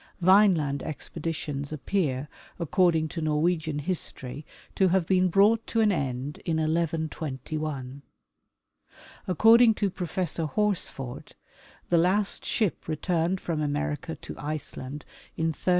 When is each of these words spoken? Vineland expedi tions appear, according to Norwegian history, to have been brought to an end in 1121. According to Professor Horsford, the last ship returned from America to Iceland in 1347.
Vineland 0.19 0.81
expedi 0.83 1.35
tions 1.35 1.71
appear, 1.71 2.27
according 2.59 3.07
to 3.09 3.21
Norwegian 3.21 3.77
history, 3.77 4.47
to 4.73 4.87
have 4.87 5.05
been 5.05 5.27
brought 5.27 5.67
to 5.67 5.79
an 5.81 5.91
end 5.91 6.39
in 6.43 6.57
1121. 6.57 8.01
According 9.27 9.75
to 9.75 9.91
Professor 9.91 10.47
Horsford, 10.47 11.33
the 11.89 11.99
last 11.99 12.43
ship 12.43 12.87
returned 12.87 13.39
from 13.39 13.61
America 13.61 14.15
to 14.15 14.33
Iceland 14.39 15.05
in 15.37 15.49
1347. 15.49 15.55